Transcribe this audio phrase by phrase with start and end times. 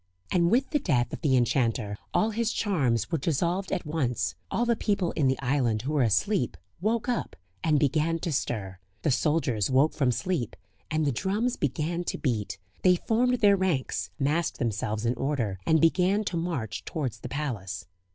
[0.31, 4.65] And with the death of the enchanter all his charms were dissolved at once; all
[4.65, 8.79] the people in the island who were asleep woke up, and began to stir.
[9.03, 10.55] The soldiers woke from sleep,
[10.89, 15.79] and the drums began to beat; they formed their ranks, massed themselves in order, and
[15.79, 17.85] began to march towards the palace.